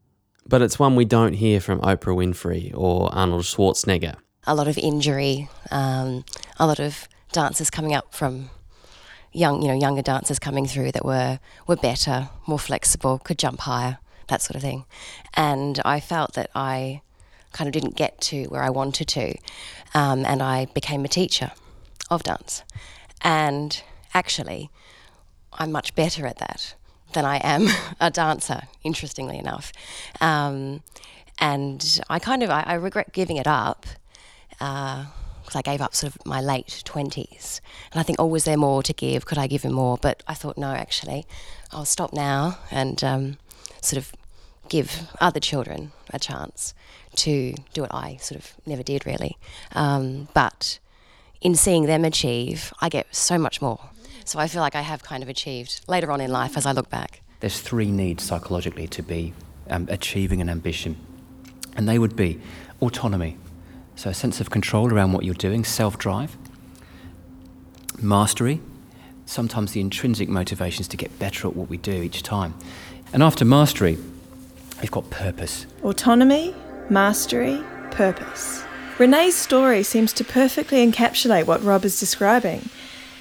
but 0.46 0.62
it's 0.62 0.78
one 0.78 0.96
we 0.96 1.06
don't 1.06 1.34
hear 1.34 1.60
from 1.60 1.80
Oprah 1.82 2.16
Winfrey 2.16 2.72
or 2.76 3.14
Arnold 3.14 3.44
Schwarzenegger. 3.44 4.16
A 4.46 4.54
lot 4.54 4.68
of 4.68 4.78
injury, 4.78 5.50
um, 5.72 6.24
a 6.60 6.68
lot 6.68 6.80
of 6.80 7.08
dancers 7.32 7.70
coming 7.70 7.94
up 7.94 8.14
from 8.14 8.50
young, 9.32 9.62
you 9.62 9.68
know, 9.68 9.76
younger 9.76 10.02
dancers 10.02 10.40
coming 10.40 10.66
through 10.66 10.92
that 10.92 11.06
were 11.06 11.40
were 11.68 11.76
better, 11.76 12.30
more 12.48 12.60
flexible, 12.60 13.20
could 13.20 13.38
jump 13.38 13.62
higher 13.62 14.00
that 14.28 14.42
sort 14.42 14.56
of 14.56 14.62
thing. 14.62 14.86
And 15.34 15.80
I 15.84 16.00
felt 16.00 16.34
that 16.34 16.50
I 16.56 17.02
kind 17.52 17.68
of 17.68 17.74
didn't 17.74 17.96
get 17.96 18.20
to 18.22 18.46
where 18.46 18.64
I 18.64 18.70
wanted 18.70 19.08
to. 19.10 19.36
Um, 19.94 20.26
and 20.26 20.42
I 20.42 20.66
became 20.66 21.04
a 21.04 21.08
teacher 21.08 21.52
of 22.10 22.24
dance. 22.24 22.64
And 23.22 23.82
actually, 24.14 24.70
I'm 25.54 25.72
much 25.72 25.96
better 25.96 26.26
at 26.26 26.38
that 26.38 26.76
than 27.14 27.26
I 27.26 27.38
am 27.38 27.68
a 28.00 28.12
dancer, 28.12 28.64
interestingly 28.84 29.38
enough. 29.38 29.72
Um, 30.22 30.84
and 31.40 32.02
I 32.10 32.20
kind 32.20 32.44
of, 32.44 32.50
I, 32.50 32.64
I, 32.66 32.74
regret 32.74 33.14
giving 33.14 33.38
it 33.38 33.48
up 33.48 33.86
because 35.50 35.58
I 35.58 35.64
gave 35.64 35.82
up 35.82 35.96
sort 35.96 36.14
of 36.14 36.26
my 36.28 36.42
late 36.42 36.84
20s. 36.86 37.60
And 37.92 38.00
I 38.00 38.04
think, 38.04 38.20
oh, 38.20 38.28
was 38.28 38.44
there 38.44 38.56
more 38.56 38.84
to 38.84 38.94
give? 38.94 39.26
Could 39.26 39.40
I 39.40 39.48
give 39.48 39.64
him 39.64 39.74
more? 39.74 39.98
But 40.00 40.22
I 40.28 40.36
thought, 40.36 40.60
no, 40.60 40.70
actually, 40.70 41.26
I'll 41.72 41.86
stop 41.86 42.14
now 42.14 42.60
and 42.70 43.04
um, 43.04 43.38
sort 43.82 43.98
of 43.98 44.12
give 44.70 45.10
other 45.20 45.40
children 45.40 45.92
a 46.12 46.20
chance 46.20 46.76
to 47.16 47.56
do 47.74 47.82
what 47.82 47.94
I 47.94 48.18
sort 48.18 48.40
of 48.40 48.54
never 48.68 48.84
did 48.84 49.08
really. 49.08 49.38
Um, 49.72 50.28
but 50.36 50.78
in 51.42 51.56
seeing 51.56 51.88
them 51.88 52.06
achieve, 52.06 52.72
I 52.80 52.88
get 52.90 53.08
so 53.16 53.40
much 53.40 53.60
more. 53.60 53.90
So 54.26 54.38
I 54.38 54.48
feel 54.48 54.62
like 54.62 54.76
I 54.76 54.82
have 54.82 55.02
kind 55.02 55.24
of 55.24 55.30
achieved 55.30 55.82
later 55.88 56.12
on 56.12 56.22
in 56.22 56.32
life 56.32 56.58
as 56.58 56.68
I 56.68 56.74
look 56.74 56.92
back. 56.92 57.24
There's 57.40 57.60
three 57.60 57.90
needs 57.90 58.24
psychologically 58.24 58.88
to 58.90 59.02
be 59.02 59.34
um, 59.68 59.88
achieving 59.90 60.42
an 60.42 60.50
ambition, 60.50 60.96
and 61.76 61.90
they 61.90 61.98
would 61.98 62.16
be 62.16 62.40
autonomy, 62.82 63.38
so 64.00 64.10
a 64.10 64.14
sense 64.14 64.40
of 64.40 64.50
control 64.50 64.94
around 64.94 65.12
what 65.12 65.26
you're 65.26 65.34
doing, 65.34 65.66
self 65.66 65.98
drive, 65.98 66.38
mastery, 68.02 68.62
sometimes 69.26 69.74
the 69.74 69.82
intrinsic 69.82 70.30
motivations 70.30 70.88
to 70.88 70.98
get 70.98 71.20
better 71.20 71.48
at 71.48 71.56
what 71.56 71.70
we 71.70 71.78
do 71.78 72.02
each 72.02 72.24
time. 72.24 72.54
And 73.12 73.22
after 73.22 73.44
mastery, 73.44 73.98
You've 74.82 74.92
got 74.92 75.10
purpose. 75.10 75.66
Autonomy, 75.84 76.56
mastery, 76.90 77.62
purpose. 77.92 78.64
Renee's 78.98 79.36
story 79.36 79.84
seems 79.84 80.14
to 80.14 80.24
perfectly 80.24 80.86
encapsulate 80.90 81.48
what 81.48 81.64
Rob 81.64 81.86
is 81.86 82.00
describing. 82.00 82.70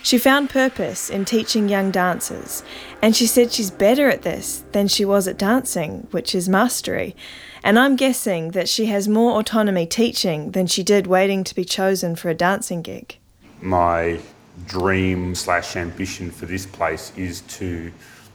She 0.03 0.19
found 0.19 0.51
purpose 0.51 1.11
in 1.11 1.25
teaching 1.25 1.69
young 1.69 1.91
dancers, 1.91 2.63
and 3.03 3.17
she 3.17 3.27
said 3.27 3.53
she's 3.53 3.71
better 3.71 4.09
at 4.09 4.23
this 4.23 4.65
than 4.73 4.87
she 4.87 5.05
was 5.05 5.27
at 5.27 5.37
dancing, 5.37 6.07
which 6.13 6.35
is 6.35 6.49
mastery. 6.49 7.17
And 7.63 7.79
I'm 7.79 7.97
guessing 7.97 8.53
that 8.53 8.69
she 8.69 8.87
has 8.87 9.09
more 9.09 9.39
autonomy 9.39 9.87
teaching 9.87 10.53
than 10.53 10.67
she 10.67 10.83
did 10.83 11.07
waiting 11.07 11.45
to 11.45 11.55
be 11.55 11.65
chosen 11.65 12.17
for 12.17 12.29
a 12.29 12.35
dancing 12.35 12.83
gig. 12.83 13.17
My 13.61 14.21
dream 14.67 15.35
slash 15.35 15.77
ambition 15.77 16.31
for 16.31 16.47
this 16.47 16.67
place 16.67 17.13
is 17.17 17.41
to 17.43 17.93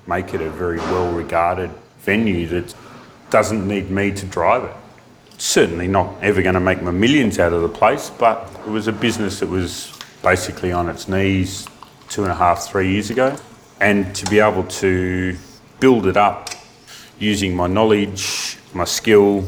make 0.07 0.33
it 0.33 0.41
a 0.41 0.49
very 0.49 0.77
well 0.77 1.11
regarded 1.11 1.71
venue 1.99 2.47
that 2.47 2.75
doesn't 3.29 3.67
need 3.67 3.89
me 3.89 4.11
to 4.11 4.25
drive 4.25 4.63
it. 4.63 4.75
Certainly 5.37 5.87
not 5.87 6.21
ever 6.21 6.41
going 6.41 6.53
to 6.53 6.59
make 6.59 6.81
my 6.81 6.91
millions 6.91 7.39
out 7.39 7.53
of 7.53 7.61
the 7.61 7.69
place, 7.69 8.09
but 8.09 8.49
it 8.65 8.69
was 8.69 8.87
a 8.87 8.91
business 8.91 9.39
that 9.39 9.49
was 9.49 9.97
basically 10.21 10.71
on 10.71 10.89
its 10.89 11.07
knees 11.07 11.67
two 12.09 12.23
and 12.23 12.31
a 12.31 12.35
half, 12.35 12.67
three 12.67 12.91
years 12.91 13.09
ago. 13.09 13.35
And 13.79 14.13
to 14.15 14.25
be 14.29 14.39
able 14.39 14.63
to 14.65 15.37
build 15.79 16.05
it 16.05 16.15
up 16.15 16.49
using 17.19 17.55
my 17.55 17.67
knowledge, 17.67 18.42
my 18.73 18.85
skill, 18.85 19.45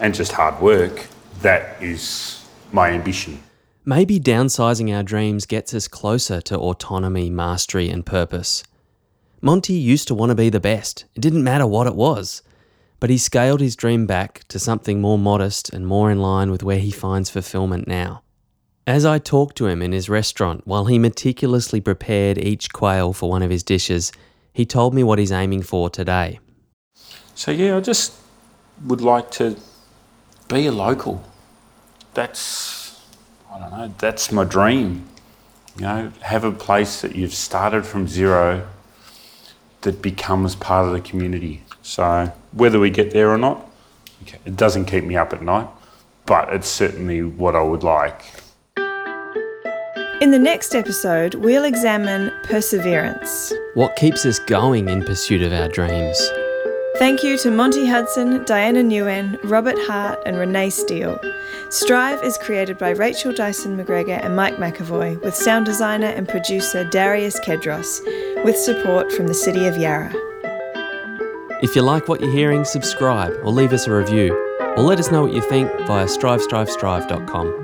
and 0.00 0.14
just 0.14 0.32
hard 0.32 0.60
work, 0.60 1.06
that 1.40 1.82
is 1.82 2.44
my 2.72 2.90
ambition. 2.90 3.42
Maybe 3.84 4.20
downsizing 4.20 4.94
our 4.94 5.02
dreams 5.02 5.46
gets 5.46 5.74
us 5.74 5.88
closer 5.88 6.40
to 6.42 6.58
autonomy, 6.58 7.30
mastery, 7.30 7.88
and 7.88 8.06
purpose. 8.06 8.62
Monty 9.40 9.74
used 9.74 10.06
to 10.08 10.14
want 10.14 10.30
to 10.30 10.36
be 10.36 10.50
the 10.50 10.60
best. 10.60 11.04
It 11.14 11.20
didn't 11.20 11.42
matter 11.42 11.66
what 11.66 11.86
it 11.86 11.96
was 11.96 12.42
but 13.02 13.10
he 13.10 13.18
scaled 13.18 13.60
his 13.60 13.74
dream 13.74 14.06
back 14.06 14.44
to 14.46 14.60
something 14.60 15.00
more 15.00 15.18
modest 15.18 15.70
and 15.70 15.84
more 15.84 16.08
in 16.08 16.20
line 16.20 16.52
with 16.52 16.62
where 16.62 16.78
he 16.78 16.92
finds 16.92 17.28
fulfillment 17.28 17.88
now. 17.88 18.22
As 18.86 19.04
I 19.04 19.18
talked 19.18 19.56
to 19.56 19.66
him 19.66 19.82
in 19.82 19.90
his 19.90 20.08
restaurant 20.08 20.64
while 20.68 20.84
he 20.84 21.00
meticulously 21.00 21.80
prepared 21.80 22.38
each 22.38 22.72
quail 22.72 23.12
for 23.12 23.28
one 23.28 23.42
of 23.42 23.50
his 23.50 23.64
dishes, 23.64 24.12
he 24.52 24.64
told 24.64 24.94
me 24.94 25.02
what 25.02 25.18
he's 25.18 25.32
aiming 25.32 25.62
for 25.64 25.90
today. 25.90 26.38
So, 27.34 27.50
yeah, 27.50 27.76
I 27.76 27.80
just 27.80 28.12
would 28.84 29.00
like 29.00 29.30
to 29.32 29.56
be 30.48 30.66
a 30.66 30.72
local. 30.72 31.22
That's, 32.14 33.00
I 33.52 33.58
don't 33.58 33.70
know, 33.70 33.94
that's 33.98 34.30
my 34.32 34.44
dream. 34.44 35.08
You 35.76 35.82
know, 35.82 36.12
have 36.20 36.44
a 36.44 36.52
place 36.52 37.00
that 37.00 37.16
you've 37.16 37.34
started 37.34 37.86
from 37.86 38.06
zero 38.06 38.68
that 39.80 40.02
becomes 40.02 40.54
part 40.54 40.86
of 40.86 40.92
the 40.92 41.00
community. 41.00 41.62
So 41.82 42.32
whether 42.52 42.78
we 42.78 42.90
get 42.90 43.12
there 43.12 43.30
or 43.30 43.38
not, 43.38 43.68
it 44.44 44.56
doesn't 44.56 44.84
keep 44.84 45.04
me 45.04 45.16
up 45.16 45.32
at 45.32 45.42
night, 45.42 45.68
but 46.26 46.52
it's 46.52 46.68
certainly 46.68 47.22
what 47.22 47.56
I 47.56 47.62
would 47.62 47.82
like. 47.82 48.22
In 50.20 50.30
the 50.30 50.38
next 50.38 50.76
episode, 50.76 51.34
we'll 51.34 51.64
examine 51.64 52.32
perseverance. 52.44 53.52
What 53.74 53.96
keeps 53.96 54.24
us 54.24 54.38
going 54.38 54.88
in 54.88 55.02
pursuit 55.02 55.42
of 55.42 55.52
our 55.52 55.66
dreams? 55.68 56.30
Thank 56.96 57.22
you 57.22 57.38
to 57.38 57.50
Monty 57.50 57.86
Hudson, 57.86 58.44
Diana 58.44 58.80
Nguyen, 58.80 59.38
Robert 59.44 59.78
Hart, 59.86 60.20
and 60.26 60.36
Renee 60.36 60.70
Steele. 60.70 61.18
Strive 61.70 62.22
is 62.22 62.36
created 62.38 62.76
by 62.76 62.90
Rachael 62.90 63.32
Dyson-McGregor 63.32 64.22
and 64.22 64.36
Mike 64.36 64.56
McEvoy, 64.56 65.20
with 65.22 65.34
sound 65.34 65.64
designer 65.64 66.08
and 66.08 66.28
producer 66.28 66.84
Darius 66.84 67.40
Kedros, 67.40 68.04
with 68.44 68.56
support 68.58 69.10
from 69.10 69.26
the 69.26 69.34
City 69.34 69.66
of 69.66 69.76
Yarra. 69.78 70.12
If 71.62 71.74
you 71.74 71.82
like 71.82 72.08
what 72.08 72.20
you're 72.20 72.30
hearing, 72.30 72.64
subscribe 72.64 73.32
or 73.42 73.50
leave 73.50 73.72
us 73.72 73.86
a 73.86 73.92
review, 73.92 74.34
or 74.76 74.82
let 74.82 75.00
us 75.00 75.10
know 75.10 75.22
what 75.22 75.32
you 75.32 75.40
think 75.40 75.70
via 75.86 76.06
strivestrivestrive.com. 76.06 77.61